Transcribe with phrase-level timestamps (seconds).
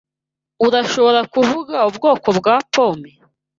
[0.67, 3.11] Urashobora kuvuga ubwoko bwa pome?